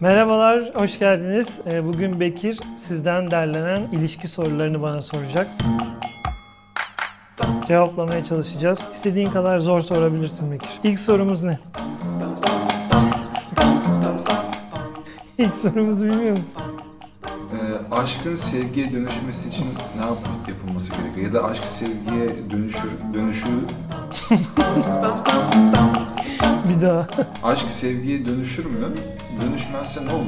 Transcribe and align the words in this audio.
Merhabalar, 0.00 0.70
hoş 0.74 0.98
geldiniz. 0.98 1.48
Ee, 1.70 1.84
Bugün 1.86 2.20
Bekir 2.20 2.60
sizden 2.76 3.30
derlenen 3.30 3.82
ilişki 3.92 4.28
sorularını 4.28 4.82
bana 4.82 5.02
soracak. 5.02 5.46
Cevaplamaya 7.68 8.24
çalışacağız. 8.24 8.80
İstediğin 8.92 9.30
kadar 9.30 9.58
zor 9.58 9.80
sorabilirsin 9.80 10.52
Bekir. 10.52 10.68
İlk 10.84 11.00
sorumuz 11.00 11.44
ne? 11.44 11.58
İlk 15.38 15.54
sorumuzu 15.54 16.04
bilmiyor 16.04 16.30
musun? 16.30 16.44
Ee, 17.52 17.94
aşkın 17.94 18.36
sevgiye 18.36 18.92
dönüşmesi 18.92 19.48
için 19.48 19.66
ne 19.98 20.04
yap 20.06 20.18
yapılması 20.48 20.92
gerekiyor? 20.94 21.26
Ya 21.26 21.34
da 21.34 21.44
aşk 21.44 21.64
sevgiye 21.66 22.50
dönüşür, 22.50 22.90
dönüşü, 23.14 23.46
Bir 26.42 26.82
daha. 26.82 27.06
aşk 27.42 27.68
sevgiye 27.68 28.24
dönüşür 28.24 28.64
mü? 28.64 28.86
Dönüşmezse 29.42 30.06
ne 30.06 30.12
olur? 30.12 30.24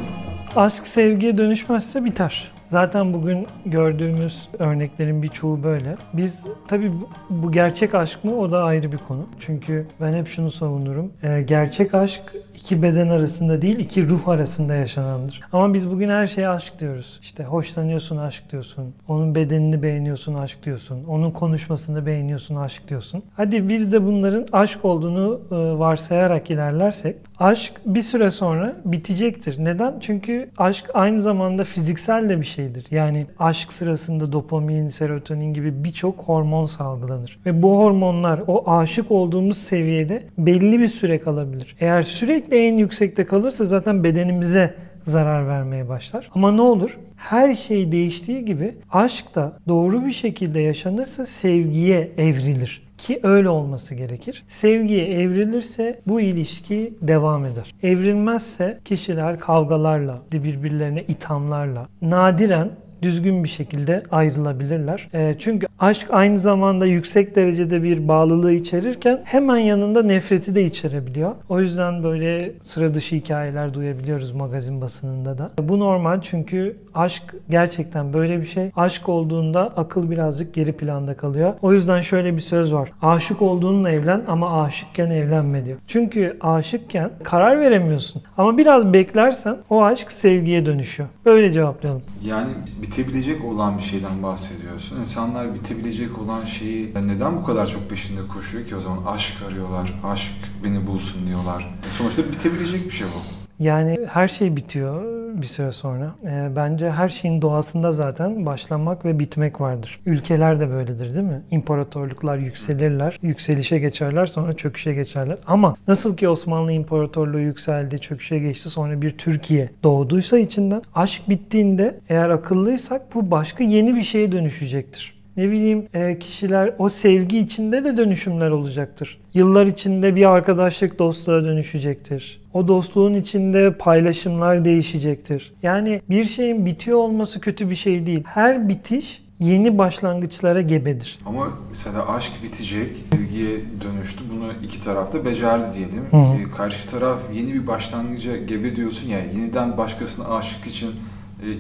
Aşk 0.57 0.87
sevgiye 0.87 1.37
dönüşmezse 1.37 2.05
biter. 2.05 2.53
Zaten 2.67 3.13
bugün 3.13 3.47
gördüğümüz 3.67 4.49
örneklerin 4.59 5.23
birçoğu 5.23 5.63
böyle. 5.63 5.97
Biz 6.13 6.41
tabii 6.69 6.93
bu- 7.31 7.53
gerçek 7.53 7.95
aşk 7.95 8.25
mı 8.25 8.37
o 8.39 8.51
da 8.53 8.63
ayrı 8.65 8.93
bir 8.93 8.99
konu. 8.99 9.27
Çünkü 9.41 9.87
ben 10.01 10.13
hep 10.13 10.29
şunu 10.29 10.51
savunurum. 10.51 11.13
Ee, 11.23 11.43
gerçek 11.43 11.95
aşk 11.95 12.23
iki 12.55 12.83
beden 12.83 13.09
arasında 13.09 13.63
değil 13.63 13.79
iki 13.79 14.09
ruh 14.09 14.29
arasında 14.29 14.75
yaşanandır. 14.75 15.41
Ama 15.53 15.75
biz 15.75 15.91
bugün 15.91 16.09
her 16.09 16.27
şeye 16.27 16.49
aşk 16.49 16.81
diyoruz. 16.81 17.19
İşte 17.23 17.45
hoşlanıyorsun 17.45 18.17
aşk 18.17 18.53
diyorsun. 18.53 18.95
Onun 19.09 19.35
bedenini 19.35 19.83
beğeniyorsun 19.83 20.35
aşk 20.35 20.63
diyorsun. 20.65 21.05
Onun 21.05 21.31
konuşmasını 21.31 22.07
beğeniyorsun 22.07 22.57
aşk 22.57 22.89
diyorsun. 22.89 23.23
Hadi 23.37 23.69
biz 23.69 23.93
de 23.93 24.07
bunların 24.07 24.47
aşk 24.53 24.85
olduğunu 24.85 25.41
e, 25.51 25.55
varsayarak 25.79 26.51
ilerlersek 26.51 27.17
aşk 27.39 27.73
bir 27.87 28.03
süre 28.03 28.31
sonra 28.31 28.77
bitecektir. 28.85 29.65
Neden? 29.65 29.95
Çünkü 30.01 30.51
aşk 30.59 30.91
aynı 30.95 31.21
zamanda 31.21 31.65
fiziksel 31.65 32.29
de 32.29 32.41
bir 32.41 32.47
şeydir. 32.47 32.87
Yani 32.91 33.27
aşk 33.39 33.73
sırasında 33.73 34.33
dopamin, 34.33 34.89
serotonin 34.89 35.53
gibi 35.53 35.85
birçok 35.85 36.23
hormon 36.23 36.67
salgılanır. 36.67 37.39
Ve 37.47 37.63
bu 37.63 37.79
hormonlar 37.79 38.41
o 38.47 38.71
aşık 38.71 39.11
olduğumuz 39.11 39.59
seviyede 39.59 40.23
belli 40.39 40.81
bir 40.81 40.89
süre 40.89 41.21
kalabilir. 41.21 41.77
Eğer 41.81 42.03
sürekli 42.03 42.57
en 42.57 42.75
yüksekte 42.75 43.27
kalırsa 43.27 43.65
zaten 43.65 44.05
bedenimize 44.05 44.75
zarar 45.07 45.49
vermeye 45.49 45.89
başlar. 45.89 46.31
Ama 46.35 46.53
ne 46.53 46.63
olur? 46.63 46.99
Her 47.17 47.55
şey 47.55 47.93
değiştiği 47.93 48.45
gibi 48.45 48.75
aşk 48.93 49.35
da 49.35 49.59
doğru 49.69 50.07
bir 50.07 50.13
şekilde 50.13 50.61
yaşanırsa 50.61 51.27
sevgiye 51.27 52.11
evrilir 52.19 52.86
ki 52.99 53.21
öyle 53.23 53.49
olması 53.49 53.95
gerekir. 53.95 54.45
Sevgiye 54.49 55.07
evrilirse 55.07 56.01
bu 56.07 56.21
ilişki 56.21 56.95
devam 57.03 57.45
eder. 57.45 57.75
Evrilmezse 57.83 58.81
kişiler 58.85 59.41
kavgalarla, 59.41 60.23
birbirlerine 60.33 61.03
ithamlarla, 61.03 61.89
nadiren 62.03 62.71
düzgün 63.03 63.45
bir 63.45 63.49
şekilde 63.49 64.03
ayrılabilirler. 64.11 65.09
E, 65.15 65.35
çünkü 65.39 65.67
aşk 65.79 66.07
aynı 66.11 66.39
zamanda 66.39 66.87
yüksek 66.87 67.37
derecede 67.37 67.83
bir 67.83 68.09
bağlılığı 68.09 68.53
içerirken 68.53 69.21
hemen 69.25 69.57
yanında 69.57 70.03
nefreti 70.03 70.55
de 70.55 70.65
içerebiliyor. 70.65 71.33
O 71.49 71.61
yüzden 71.61 72.03
böyle 72.03 72.53
sıra 72.65 72.95
dışı 72.95 73.17
hikayeler 73.17 73.75
duyabiliyoruz 73.75 74.33
magazin 74.33 74.81
basınında 74.81 75.39
da. 75.39 75.51
Bu 75.59 75.79
normal 75.79 76.21
çünkü 76.21 76.77
aşk 76.95 77.23
gerçekten 77.51 78.13
böyle 78.13 78.41
bir 78.41 78.47
şey. 78.47 78.71
Aşk 78.77 79.09
olduğunda 79.09 79.61
akıl 79.61 80.11
birazcık 80.11 80.55
geri 80.55 80.73
planda 80.73 81.17
kalıyor. 81.17 81.55
O 81.63 81.73
yüzden 81.73 82.01
şöyle 82.01 82.35
bir 82.35 82.41
söz 82.41 82.73
var. 82.73 82.91
Aşık 83.03 83.43
olduğunla 83.43 83.91
evlen 83.91 84.25
ama 84.29 84.63
aşıkken 84.63 85.11
evlenme 85.11 85.65
diyor. 85.65 85.79
Çünkü 85.89 86.37
aşıkken 86.41 87.11
karar 87.23 87.61
veremiyorsun. 87.61 88.23
Ama 88.39 88.59
biraz 88.59 88.93
beklersen 88.93 89.57
o 89.71 89.83
aşk 89.83 90.13
sevgiye 90.13 90.67
dönüşüyor. 90.67 91.09
Böyle 91.25 91.53
cevaplayalım. 91.53 92.03
Yani 92.25 92.51
bitebilecek 92.87 93.45
olan 93.45 93.79
bir 93.79 93.83
şeyden 93.83 94.23
bahsediyorsun. 94.23 95.01
İnsanlar 95.01 95.55
bitebilecek 95.55 96.19
olan 96.19 96.45
şeyi 96.45 96.95
neden 96.95 97.37
bu 97.37 97.45
kadar 97.45 97.67
çok 97.67 97.91
peşinde 97.91 98.29
koşuyor 98.29 98.69
ki 98.69 98.77
o 98.77 98.81
zaman 98.81 98.99
aşk 99.07 99.35
arıyorlar, 99.49 100.01
aşk 100.05 100.33
beni 100.65 100.87
bulsun 100.87 101.27
diyorlar. 101.27 101.79
E 101.89 101.91
sonuçta 101.91 102.33
bitebilecek 102.33 102.87
bir 102.87 102.93
şey 102.93 103.07
bu. 103.07 103.36
Yani 103.59 103.99
her 104.09 104.29
şey 104.29 104.57
bitiyor 104.57 105.17
bir 105.41 105.47
süre 105.47 105.73
sonra. 105.73 106.15
Ee, 106.25 106.57
bence 106.57 106.91
her 106.91 107.09
şeyin 107.09 107.43
doğasında 107.43 107.93
zaten 107.93 108.47
başlamak 108.47 109.05
ve 109.05 109.19
bitmek 109.19 109.61
vardır. 109.61 110.01
Ülkeler 110.07 110.61
de 110.61 110.71
böyledir 110.71 111.15
değil 111.15 111.27
mi? 111.27 111.43
İmparatorluklar 111.51 112.39
yükselirler, 112.39 113.19
yükselişe 113.23 113.79
geçerler 113.79 114.27
sonra 114.27 114.53
çöküşe 114.53 114.95
geçerler. 114.95 115.39
Ama 115.47 115.77
nasıl 115.89 116.17
ki 116.17 116.29
Osmanlı 116.29 116.73
İmparatorluğu 116.73 117.41
yükseldi, 117.41 117.99
çöküşe 117.99 118.39
geçti 118.39 118.71
sonra 118.71 119.03
bir 119.03 119.19
Türkiye 119.19 119.71
doğduysa 119.83 120.39
içinden 120.39 120.83
aşk 120.95 121.29
bittiğinde 121.29 122.01
eğer 122.09 122.31
akıllıysak 122.31 123.15
bu 123.15 123.31
başka 123.31 123.65
yeni 123.65 123.95
bir 123.95 124.03
şeye 124.03 124.33
dönüşecektir. 124.33 125.16
Ne 125.37 125.51
bileyim 125.51 125.87
e, 125.95 126.19
kişiler 126.19 126.75
o 126.79 126.89
sevgi 126.89 127.39
içinde 127.39 127.85
de 127.85 127.97
dönüşümler 127.97 128.51
olacaktır. 128.51 129.19
Yıllar 129.35 129.67
içinde 129.67 130.17
bir 130.17 130.25
arkadaşlık 130.31 130.99
dostluğa 130.99 131.45
dönüşecektir. 131.45 132.41
O 132.55 132.69
dostluğun 132.69 133.15
içinde 133.15 133.73
paylaşımlar 133.73 134.65
değişecektir. 134.65 135.53
Yani 135.63 136.01
bir 136.11 136.25
şeyin 136.25 136.67
bitiyor 136.67 136.99
olması 136.99 137.41
kötü 137.41 137.71
bir 137.71 137.75
şey 137.75 138.07
değil. 138.07 138.23
Her 138.27 138.69
bitiş 138.69 139.23
yeni 139.41 139.79
başlangıçlara 139.79 140.61
gebedir. 140.61 141.19
Ama 141.27 141.59
mesela 141.69 142.15
aşk 142.15 142.33
bitecek, 142.43 142.89
sevgiye 143.13 143.61
dönüştü. 143.81 144.25
Bunu 144.33 144.53
iki 144.65 144.81
tarafta 144.81 145.25
becerdi 145.25 145.77
diyelim. 145.77 146.05
Hı. 146.11 146.17
E, 146.17 146.51
Karşı 146.57 146.89
taraf 146.89 147.19
yeni 147.33 147.55
bir 147.55 147.67
başlangıca 147.67 148.37
gebe 148.37 148.77
diyorsun 148.77 149.09
ya, 149.09 149.19
yeniden 149.19 149.77
başkasına 149.77 150.37
aşık 150.37 150.67
için 150.67 150.91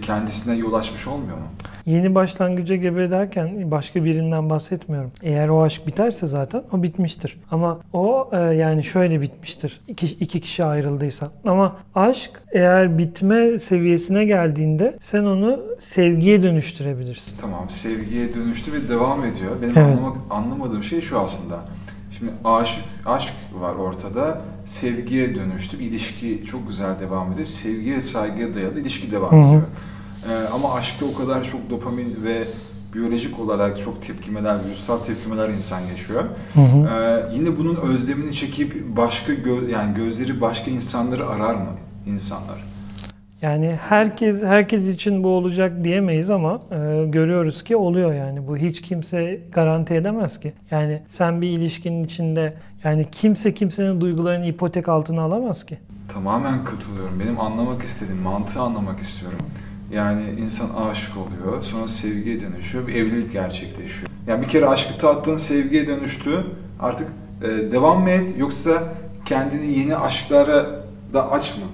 kendisine 0.02 0.56
yol 0.56 0.72
açmış 0.72 1.06
olmuyor 1.06 1.36
mu? 1.36 1.44
Yeni 1.86 2.14
başlangıca 2.14 2.76
gebe 2.76 3.10
derken 3.10 3.70
başka 3.70 4.04
birinden 4.04 4.50
bahsetmiyorum. 4.50 5.10
Eğer 5.22 5.48
o 5.48 5.62
aşk 5.62 5.86
biterse 5.86 6.26
zaten 6.26 6.62
o 6.72 6.82
bitmiştir. 6.82 7.40
Ama 7.50 7.80
o 7.92 8.30
e, 8.32 8.36
yani 8.36 8.84
şöyle 8.84 9.20
bitmiştir. 9.20 9.80
İki, 9.88 10.06
iki 10.06 10.40
kişi 10.40 10.64
ayrıldıysa. 10.64 11.30
Ama 11.46 11.76
aşk 11.94 12.30
eğer 12.52 12.98
bitme 12.98 13.58
seviyesine 13.58 14.24
geldiğinde 14.24 14.96
sen 15.00 15.24
onu 15.24 15.60
sevgiye 15.78 16.42
dönüştürebilirsin. 16.42 17.36
Tamam, 17.40 17.70
sevgiye 17.70 18.34
dönüştü 18.34 18.72
ve 18.72 18.88
devam 18.88 19.24
ediyor. 19.24 19.50
Benim 19.62 19.78
Evet. 19.78 19.98
anlamak, 19.98 20.16
anlamadığım 20.30 20.82
şey 20.84 21.00
şu 21.00 21.20
aslında. 21.20 21.56
Şimdi 22.18 22.32
aşk, 22.44 22.78
aşk 23.06 23.32
var 23.60 23.74
ortada, 23.74 24.40
sevgiye 24.64 25.34
dönüştü, 25.34 25.82
ilişki 25.82 26.44
çok 26.46 26.68
güzel 26.68 27.00
devam 27.00 27.32
ediyor. 27.32 27.46
Sevgiye, 27.46 28.00
saygıya 28.00 28.54
dayalı 28.54 28.80
ilişki 28.80 29.10
devam 29.12 29.32
Hı 29.32 29.36
hı. 29.36 29.48
ediyor. 29.48 29.62
Ee, 30.28 30.48
ama 30.52 30.74
aşkta 30.74 31.06
o 31.06 31.14
kadar 31.14 31.44
çok 31.44 31.70
dopamin 31.70 32.18
ve 32.24 32.44
biyolojik 32.94 33.40
olarak 33.40 33.80
çok 33.80 34.02
tepkimeler, 34.02 34.64
vücutsal 34.64 34.98
tepkimeler 34.98 35.48
insan 35.48 35.80
yaşıyor. 35.80 36.24
Hı 36.54 36.60
hı. 36.60 36.88
Ee, 36.88 37.34
yine 37.36 37.58
bunun 37.58 37.76
özlemini 37.76 38.34
çekip 38.34 38.96
başka 38.96 39.32
gö- 39.32 39.70
yani 39.70 39.94
gözleri 39.94 40.40
başka 40.40 40.70
insanları 40.70 41.28
arar 41.28 41.54
mı 41.54 41.70
insanlar? 42.06 42.64
Yani 43.42 43.78
herkes 43.88 44.42
herkes 44.42 44.88
için 44.88 45.24
bu 45.24 45.28
olacak 45.28 45.84
diyemeyiz 45.84 46.30
ama 46.30 46.62
e, 46.70 47.06
görüyoruz 47.06 47.64
ki 47.64 47.76
oluyor 47.76 48.14
yani. 48.14 48.46
Bu 48.46 48.56
hiç 48.56 48.82
kimse 48.82 49.40
garanti 49.52 49.94
edemez 49.94 50.40
ki. 50.40 50.52
Yani 50.70 51.02
sen 51.08 51.42
bir 51.42 51.48
ilişkinin 51.48 52.04
içinde 52.04 52.54
yani 52.84 53.06
kimse 53.12 53.54
kimsenin 53.54 54.00
duygularını 54.00 54.46
ipotek 54.46 54.88
altına 54.88 55.22
alamaz 55.22 55.66
ki. 55.66 55.78
Tamamen 56.12 56.64
katılıyorum. 56.64 57.20
Benim 57.20 57.40
anlamak 57.40 57.82
istediğim, 57.82 58.22
mantığı 58.22 58.60
anlamak 58.60 59.00
istiyorum. 59.00 59.38
Yani 59.92 60.22
insan 60.40 60.68
aşık 60.90 61.14
oluyor, 61.16 61.62
sonra 61.62 61.88
sevgiye 61.88 62.40
dönüşüyor, 62.40 62.86
bir 62.86 62.94
evlilik 62.94 63.32
gerçekleşiyor. 63.32 64.10
Yani 64.26 64.42
bir 64.42 64.48
kere 64.48 64.66
aşkı 64.66 64.98
tattın, 64.98 65.36
sevgiye 65.36 65.86
dönüştü. 65.86 66.46
Artık 66.80 67.08
e, 67.42 67.48
devam 67.48 68.02
mı 68.02 68.10
et 68.10 68.38
yoksa 68.38 68.82
kendini 69.24 69.78
yeni 69.78 69.96
aşklara 69.96 70.66
da 71.12 71.30
aç 71.30 71.56
mı? 71.56 71.64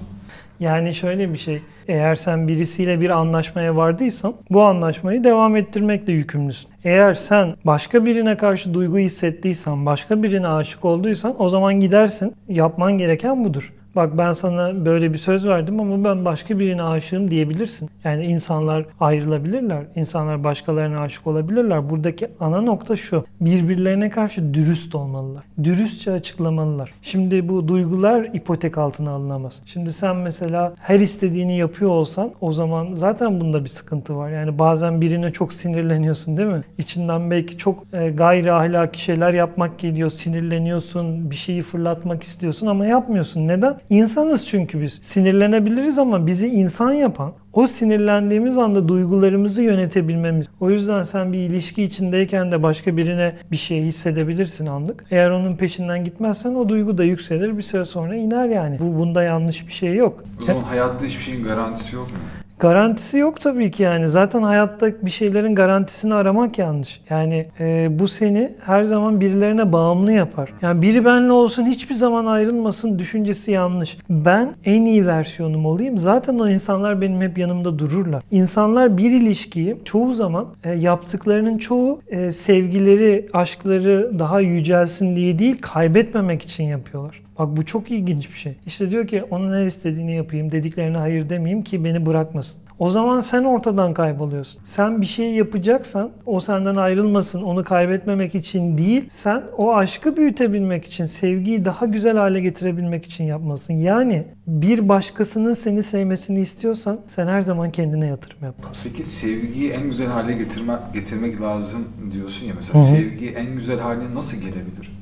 Yani 0.59 0.93
şöyle 0.93 1.33
bir 1.33 1.37
şey. 1.37 1.61
Eğer 1.87 2.15
sen 2.15 2.47
birisiyle 2.47 3.01
bir 3.01 3.09
anlaşmaya 3.11 3.75
vardıysan 3.75 4.33
bu 4.49 4.63
anlaşmayı 4.63 5.23
devam 5.23 5.55
ettirmekle 5.55 6.13
yükümlüsün. 6.13 6.69
Eğer 6.83 7.13
sen 7.13 7.55
başka 7.65 8.05
birine 8.05 8.37
karşı 8.37 8.73
duygu 8.73 8.97
hissettiysen, 8.97 9.85
başka 9.85 10.23
birine 10.23 10.47
aşık 10.47 10.85
olduysan 10.85 11.41
o 11.41 11.49
zaman 11.49 11.79
gidersin. 11.79 12.33
Yapman 12.49 12.97
gereken 12.97 13.45
budur. 13.45 13.73
Bak 13.95 14.17
ben 14.17 14.33
sana 14.33 14.85
böyle 14.85 15.13
bir 15.13 15.17
söz 15.17 15.47
verdim 15.47 15.79
ama 15.79 16.03
ben 16.03 16.25
başka 16.25 16.59
birine 16.59 16.83
aşığım 16.83 17.31
diyebilirsin. 17.31 17.89
Yani 18.03 18.25
insanlar 18.25 18.85
ayrılabilirler. 18.99 19.83
insanlar 19.95 20.43
başkalarına 20.43 20.99
aşık 20.99 21.27
olabilirler. 21.27 21.89
Buradaki 21.89 22.27
ana 22.39 22.61
nokta 22.61 22.95
şu. 22.95 23.25
Birbirlerine 23.41 24.09
karşı 24.09 24.53
dürüst 24.53 24.95
olmalılar. 24.95 25.43
Dürüstçe 25.63 26.11
açıklamalılar. 26.11 26.93
Şimdi 27.01 27.49
bu 27.49 27.67
duygular 27.67 28.23
ipotek 28.33 28.77
altına 28.77 29.11
alınamaz. 29.11 29.61
Şimdi 29.65 29.93
sen 29.93 30.15
mesela 30.15 30.73
her 30.79 30.99
istediğini 30.99 31.57
yapıyor 31.57 31.91
olsan 31.91 32.31
o 32.41 32.51
zaman 32.51 32.93
zaten 32.93 33.41
bunda 33.41 33.63
bir 33.63 33.69
sıkıntı 33.69 34.17
var. 34.17 34.29
Yani 34.29 34.59
bazen 34.59 35.01
birine 35.01 35.31
çok 35.31 35.53
sinirleniyorsun 35.53 36.37
değil 36.37 36.49
mi? 36.49 36.63
İçinden 36.77 37.31
belki 37.31 37.57
çok 37.57 37.83
e, 37.93 38.09
gayri 38.09 38.51
ahlaki 38.51 39.01
şeyler 39.01 39.33
yapmak 39.33 39.79
geliyor. 39.79 40.09
Sinirleniyorsun, 40.09 41.31
bir 41.31 41.35
şeyi 41.35 41.61
fırlatmak 41.61 42.23
istiyorsun 42.23 42.67
ama 42.67 42.85
yapmıyorsun. 42.85 43.47
Neden? 43.47 43.77
insanız 43.89 44.47
çünkü 44.47 44.81
biz. 44.81 44.99
Sinirlenebiliriz 45.01 45.97
ama 45.97 46.27
bizi 46.27 46.47
insan 46.47 46.91
yapan 46.91 47.33
o 47.53 47.67
sinirlendiğimiz 47.67 48.57
anda 48.57 48.87
duygularımızı 48.87 49.63
yönetebilmemiz. 49.63 50.47
O 50.59 50.69
yüzden 50.69 51.03
sen 51.03 51.33
bir 51.33 51.37
ilişki 51.37 51.83
içindeyken 51.83 52.51
de 52.51 52.63
başka 52.63 52.97
birine 52.97 53.35
bir 53.51 53.57
şey 53.57 53.81
hissedebilirsin 53.81 54.65
anlık. 54.65 55.05
Eğer 55.11 55.29
onun 55.29 55.55
peşinden 55.55 56.03
gitmezsen 56.03 56.55
o 56.55 56.69
duygu 56.69 56.97
da 56.97 57.03
yükselir 57.03 57.57
bir 57.57 57.61
süre 57.61 57.85
sonra 57.85 58.15
iner 58.15 58.45
yani. 58.45 58.79
Bu 58.79 58.99
bunda 58.99 59.23
yanlış 59.23 59.67
bir 59.67 59.73
şey 59.73 59.95
yok. 59.95 60.23
O 60.41 60.45
zaman 60.45 60.63
hayatta 60.63 61.05
hiçbir 61.05 61.23
şeyin 61.23 61.43
garantisi 61.43 61.95
yok 61.95 62.07
mu? 62.07 62.17
Garantisi 62.63 63.17
yok 63.17 63.41
tabii 63.41 63.71
ki 63.71 63.83
yani. 63.83 64.07
Zaten 64.07 64.43
hayatta 64.43 64.91
bir 65.01 65.11
şeylerin 65.11 65.55
garantisini 65.55 66.13
aramak 66.13 66.59
yanlış. 66.59 67.01
Yani 67.09 67.47
e, 67.59 67.87
bu 67.99 68.07
seni 68.07 68.51
her 68.65 68.83
zaman 68.83 69.21
birilerine 69.21 69.71
bağımlı 69.71 70.11
yapar. 70.11 70.49
Yani 70.61 70.81
biri 70.81 71.05
benle 71.05 71.31
olsun 71.31 71.65
hiçbir 71.65 71.95
zaman 71.95 72.25
ayrılmasın 72.25 72.99
düşüncesi 72.99 73.51
yanlış. 73.51 73.97
Ben 74.09 74.55
en 74.65 74.85
iyi 74.85 75.07
versiyonum 75.07 75.65
olayım. 75.65 75.97
Zaten 75.97 76.39
o 76.39 76.49
insanlar 76.49 77.01
benim 77.01 77.21
hep 77.21 77.37
yanımda 77.37 77.79
dururlar. 77.79 78.23
İnsanlar 78.31 78.97
bir 78.97 79.11
ilişkiyi 79.11 79.77
çoğu 79.85 80.13
zaman 80.13 80.47
e, 80.63 80.71
yaptıklarının 80.71 81.57
çoğu 81.57 82.01
e, 82.07 82.31
sevgileri, 82.31 83.27
aşkları 83.33 84.19
daha 84.19 84.39
yücelsin 84.39 85.15
diye 85.15 85.39
değil 85.39 85.57
kaybetmemek 85.61 86.41
için 86.41 86.63
yapıyorlar. 86.63 87.23
Bak 87.39 87.57
bu 87.57 87.65
çok 87.65 87.91
ilginç 87.91 88.29
bir 88.29 88.37
şey. 88.37 88.55
İşte 88.65 88.91
diyor 88.91 89.07
ki 89.07 89.23
onun 89.23 89.53
her 89.53 89.65
istediğini 89.65 90.15
yapayım, 90.15 90.51
dediklerine 90.51 90.97
hayır 90.97 91.29
demeyeyim 91.29 91.63
ki 91.63 91.83
beni 91.83 92.05
bırakmasın. 92.05 92.61
O 92.79 92.89
zaman 92.89 93.19
sen 93.19 93.43
ortadan 93.43 93.93
kayboluyorsun. 93.93 94.61
Sen 94.63 95.01
bir 95.01 95.05
şey 95.05 95.31
yapacaksan 95.31 96.11
o 96.25 96.39
senden 96.39 96.75
ayrılmasın, 96.75 97.41
onu 97.41 97.63
kaybetmemek 97.63 98.35
için 98.35 98.77
değil, 98.77 99.05
sen 99.09 99.43
o 99.57 99.75
aşkı 99.75 100.17
büyütebilmek 100.17 100.85
için, 100.85 101.05
sevgiyi 101.05 101.65
daha 101.65 101.85
güzel 101.85 102.17
hale 102.17 102.41
getirebilmek 102.41 103.05
için 103.05 103.23
yapmalısın. 103.23 103.73
Yani 103.73 104.23
bir 104.47 104.89
başkasının 104.89 105.53
seni 105.53 105.83
sevmesini 105.83 106.39
istiyorsan 106.39 106.99
sen 107.15 107.27
her 107.27 107.41
zaman 107.41 107.71
kendine 107.71 108.07
yatırım 108.07 108.37
yapmalısın. 108.43 108.91
Peki 108.91 109.03
sevgiyi 109.03 109.71
en 109.71 109.83
güzel 109.83 110.07
hale 110.07 110.33
getirme, 110.33 110.73
getirmek 110.93 111.41
lazım 111.41 111.87
diyorsun 112.11 112.45
ya 112.45 112.53
mesela 112.55 112.79
Hı 112.79 112.83
hı. 112.83 112.95
sevgi 112.95 113.29
en 113.29 113.55
güzel 113.55 113.79
haline 113.79 114.15
nasıl 114.15 114.37
gelebilir? 114.37 114.92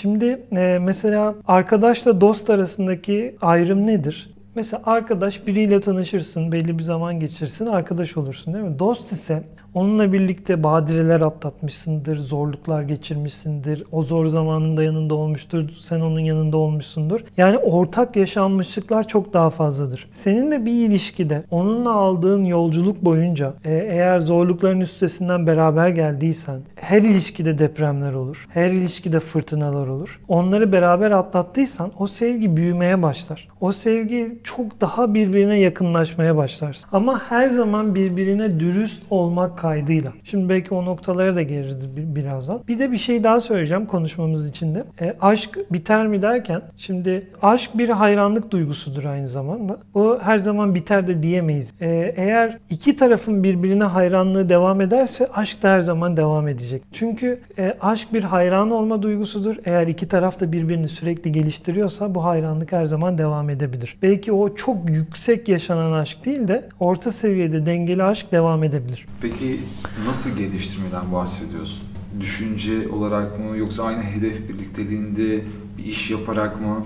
Şimdi 0.00 0.46
e, 0.52 0.78
mesela 0.80 1.34
arkadaşla 1.46 2.20
dost 2.20 2.50
arasındaki 2.50 3.36
ayrım 3.40 3.86
nedir? 3.86 4.34
Mesela 4.54 4.82
arkadaş 4.86 5.46
biriyle 5.46 5.80
tanışırsın, 5.80 6.52
belli 6.52 6.78
bir 6.78 6.82
zaman 6.82 7.20
geçirsin, 7.20 7.66
arkadaş 7.66 8.16
olursun 8.16 8.54
değil 8.54 8.64
mi? 8.64 8.78
Dost 8.78 9.12
ise 9.12 9.42
onunla 9.74 10.12
birlikte 10.12 10.62
badireler 10.62 11.20
atlatmışsındır, 11.20 12.18
zorluklar 12.18 12.82
geçirmişsindir, 12.82 13.84
o 13.92 14.02
zor 14.02 14.26
zamanında 14.26 14.82
yanında 14.82 15.14
olmuştur, 15.14 15.68
sen 15.80 16.00
onun 16.00 16.20
yanında 16.20 16.56
olmuşsundur. 16.56 17.20
Yani 17.36 17.58
ortak 17.58 18.16
yaşanmışlıklar 18.16 19.08
çok 19.08 19.32
daha 19.32 19.50
fazladır. 19.50 20.08
Senin 20.12 20.50
de 20.50 20.64
bir 20.64 20.88
ilişkide 20.88 21.42
onunla 21.50 21.92
aldığın 21.92 22.44
yolculuk 22.44 23.04
boyunca 23.04 23.54
e, 23.64 23.72
eğer 23.74 24.20
zorlukların 24.20 24.80
üstesinden 24.80 25.46
beraber 25.46 25.88
geldiysen, 25.88 26.60
her 26.76 27.02
ilişkide 27.02 27.58
depremler 27.58 28.12
olur, 28.12 28.46
her 28.50 28.70
ilişkide 28.70 29.20
fırtınalar 29.20 29.86
olur. 29.86 30.20
Onları 30.28 30.72
beraber 30.72 31.10
atlattıysan 31.10 31.92
o 31.98 32.06
sevgi 32.06 32.56
büyümeye 32.56 33.02
başlar. 33.02 33.48
O 33.60 33.72
sevgi 33.72 34.38
çok 34.44 34.80
daha 34.80 35.14
birbirine 35.14 35.60
yakınlaşmaya 35.60 36.36
başlarsın. 36.36 36.88
Ama 36.92 37.22
her 37.28 37.46
zaman 37.46 37.94
birbirine 37.94 38.60
dürüst 38.60 39.02
olmak 39.10 39.58
kaydıyla. 39.68 40.12
Şimdi 40.24 40.48
belki 40.48 40.74
o 40.74 40.84
noktalara 40.84 41.36
da 41.36 41.42
geliriz 41.42 41.96
bir- 41.96 42.14
birazdan. 42.16 42.60
Bir 42.68 42.78
de 42.78 42.92
bir 42.92 42.96
şey 42.96 43.24
daha 43.24 43.40
söyleyeceğim 43.40 43.86
konuşmamız 43.86 44.48
içinde. 44.48 44.84
E, 45.00 45.14
aşk 45.20 45.58
biter 45.72 46.06
mi 46.06 46.22
derken 46.22 46.62
şimdi 46.76 47.26
aşk 47.42 47.70
bir 47.78 47.88
hayranlık 47.88 48.50
duygusudur 48.50 49.04
aynı 49.04 49.28
zamanda. 49.28 49.78
O 49.94 50.18
her 50.22 50.38
zaman 50.38 50.74
biter 50.74 51.06
de 51.06 51.22
diyemeyiz. 51.22 51.72
E, 51.80 52.14
eğer 52.16 52.58
iki 52.70 52.96
tarafın 52.96 53.42
birbirine 53.44 53.84
hayranlığı 53.84 54.48
devam 54.48 54.80
ederse 54.80 55.28
aşk 55.34 55.62
da 55.62 55.68
her 55.70 55.80
zaman 55.80 56.16
devam 56.16 56.48
edecek. 56.48 56.82
Çünkü 56.92 57.40
e, 57.58 57.74
aşk 57.80 58.14
bir 58.14 58.22
hayran 58.24 58.70
olma 58.70 59.02
duygusudur. 59.02 59.56
Eğer 59.64 59.86
iki 59.86 60.08
taraf 60.08 60.40
da 60.40 60.52
birbirini 60.52 60.88
sürekli 60.88 61.32
geliştiriyorsa 61.32 62.14
bu 62.14 62.24
hayranlık 62.24 62.72
her 62.72 62.84
zaman 62.86 63.18
devam 63.18 63.50
edebilir. 63.50 63.96
Belki 64.02 64.32
o 64.32 64.54
çok 64.54 64.90
yüksek 64.90 65.48
yaşanan 65.48 65.92
aşk 65.92 66.24
değil 66.24 66.48
de 66.48 66.64
orta 66.80 67.12
seviyede 67.12 67.66
dengeli 67.66 68.02
aşk 68.02 68.32
devam 68.32 68.64
edebilir. 68.64 69.06
Peki 69.22 69.53
nasıl 70.06 70.36
geliştirmeden 70.36 71.12
bahsediyorsun? 71.12 71.82
Düşünce 72.20 72.88
olarak 72.88 73.38
mı 73.40 73.56
yoksa 73.56 73.84
aynı 73.84 74.02
hedef 74.02 74.48
birlikteliğinde 74.48 75.44
bir 75.78 75.84
iş 75.84 76.10
yaparak 76.10 76.60
mı? 76.60 76.84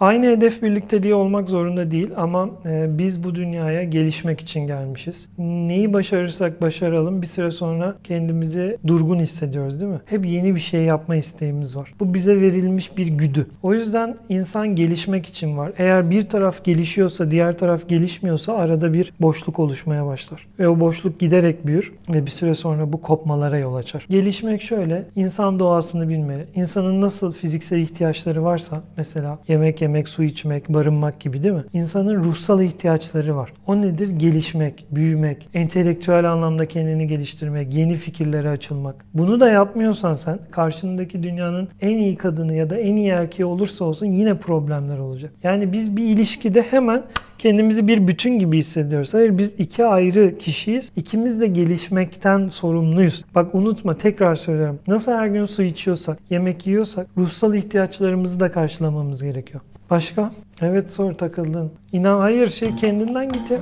Aynı 0.00 0.26
hedef 0.26 0.62
birlikteliği 0.62 1.14
olmak 1.14 1.48
zorunda 1.48 1.90
değil 1.90 2.10
ama 2.16 2.50
e, 2.64 2.98
biz 2.98 3.24
bu 3.24 3.34
dünyaya 3.34 3.84
gelişmek 3.84 4.40
için 4.40 4.60
gelmişiz. 4.66 5.28
Neyi 5.38 5.92
başarırsak 5.92 6.62
başaralım 6.62 7.22
bir 7.22 7.26
süre 7.26 7.50
sonra 7.50 7.96
kendimizi 8.04 8.78
durgun 8.86 9.18
hissediyoruz 9.18 9.80
değil 9.80 9.92
mi? 9.92 10.00
Hep 10.06 10.26
yeni 10.26 10.54
bir 10.54 10.60
şey 10.60 10.82
yapma 10.82 11.16
isteğimiz 11.16 11.76
var. 11.76 11.94
Bu 12.00 12.14
bize 12.14 12.40
verilmiş 12.40 12.96
bir 12.96 13.06
güdü. 13.06 13.46
O 13.62 13.74
yüzden 13.74 14.16
insan 14.28 14.68
gelişmek 14.74 15.26
için 15.26 15.58
var. 15.58 15.72
Eğer 15.78 16.10
bir 16.10 16.28
taraf 16.28 16.64
gelişiyorsa 16.64 17.30
diğer 17.30 17.58
taraf 17.58 17.88
gelişmiyorsa 17.88 18.54
arada 18.54 18.92
bir 18.92 19.12
boşluk 19.20 19.58
oluşmaya 19.58 20.06
başlar. 20.06 20.46
Ve 20.58 20.68
o 20.68 20.80
boşluk 20.80 21.20
giderek 21.20 21.66
büyür 21.66 21.92
ve 22.14 22.26
bir 22.26 22.30
süre 22.30 22.54
sonra 22.54 22.92
bu 22.92 23.00
kopmalara 23.00 23.58
yol 23.58 23.74
açar. 23.74 24.06
Gelişmek 24.10 24.62
şöyle, 24.62 25.04
insan 25.16 25.58
doğasını 25.58 26.08
bilmeli. 26.08 26.46
İnsanın 26.54 27.00
nasıl 27.00 27.32
fiziksel 27.32 27.78
ihtiyaçları 27.78 28.44
varsa 28.44 28.82
mesela 28.96 29.38
yemek 29.48 29.82
yemek, 29.90 30.08
su 30.08 30.22
içmek, 30.22 30.68
barınmak 30.68 31.20
gibi 31.20 31.42
değil 31.42 31.54
mi? 31.54 31.64
İnsanın 31.72 32.24
ruhsal 32.24 32.62
ihtiyaçları 32.62 33.36
var. 33.36 33.52
O 33.66 33.82
nedir? 33.82 34.08
Gelişmek, 34.08 34.86
büyümek, 34.90 35.48
entelektüel 35.54 36.32
anlamda 36.32 36.68
kendini 36.68 37.06
geliştirmek, 37.06 37.74
yeni 37.74 37.96
fikirlere 37.96 38.48
açılmak. 38.48 39.04
Bunu 39.14 39.40
da 39.40 39.50
yapmıyorsan 39.50 40.14
sen 40.14 40.38
karşındaki 40.50 41.22
dünyanın 41.22 41.68
en 41.80 41.98
iyi 41.98 42.16
kadını 42.16 42.54
ya 42.54 42.70
da 42.70 42.76
en 42.76 42.96
iyi 42.96 43.08
erkeği 43.08 43.46
olursa 43.46 43.84
olsun 43.84 44.06
yine 44.06 44.34
problemler 44.34 44.98
olacak. 44.98 45.32
Yani 45.42 45.72
biz 45.72 45.96
bir 45.96 46.04
ilişkide 46.04 46.62
hemen 46.62 47.02
kendimizi 47.38 47.88
bir 47.88 48.08
bütün 48.08 48.38
gibi 48.38 48.58
hissediyoruz. 48.58 49.14
Hayır 49.14 49.38
biz 49.38 49.54
iki 49.58 49.84
ayrı 49.84 50.38
kişiyiz. 50.38 50.92
İkimiz 50.96 51.40
de 51.40 51.46
gelişmekten 51.46 52.48
sorumluyuz. 52.48 53.24
Bak 53.34 53.54
unutma 53.54 53.98
tekrar 53.98 54.34
söylüyorum. 54.34 54.78
Nasıl 54.86 55.12
her 55.12 55.26
gün 55.26 55.44
su 55.44 55.62
içiyorsak, 55.62 56.18
yemek 56.30 56.66
yiyorsak 56.66 57.06
ruhsal 57.16 57.54
ihtiyaçlarımızı 57.54 58.40
da 58.40 58.52
karşılamamız 58.52 59.22
gerekiyor. 59.22 59.60
Başka? 59.90 60.30
Evet 60.60 60.92
sor 60.92 61.12
takıldın. 61.12 61.72
İnan 61.92 62.20
hayır 62.20 62.50
şey 62.50 62.74
kendinden 62.74 63.32
git 63.32 63.50
ya. 63.50 63.58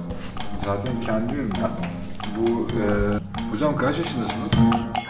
Zaten 0.64 0.92
kendimim 1.06 1.50
ya. 1.62 1.70
Bu 2.38 2.50
e, 2.50 2.84
hocam 3.52 3.76
kaç 3.76 3.98
yaşındasınız? 3.98 4.48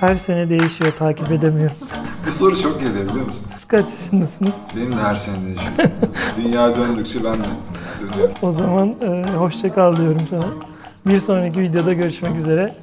Her 0.01 0.15
sene 0.15 0.49
değişiyor 0.49 0.93
takip 0.99 1.33
edemiyorum. 1.33 1.77
Bu 2.27 2.31
soru 2.31 2.63
çok 2.63 2.81
geliyor 2.81 3.09
biliyor 3.09 3.27
musun? 3.27 3.47
Siz 3.59 3.69
kaç 3.69 3.85
yaşındasınız? 3.93 4.53
Benim 4.77 4.93
de 4.93 4.97
her 4.97 5.17
sene 5.17 5.37
değişiyor. 5.47 5.73
Dünya 6.37 6.77
döndükçe 6.77 7.25
ben 7.25 7.35
de 7.35 7.47
dönüyorum. 8.13 8.35
O 8.43 8.53
zaman 8.53 8.95
e, 9.03 9.33
hoşça 9.37 9.73
kal 9.73 9.97
diyorum 9.97 10.23
sana. 10.31 10.47
Bir 11.07 11.21
sonraki 11.21 11.61
videoda 11.61 11.93
görüşmek 11.93 12.37
üzere. 12.37 12.75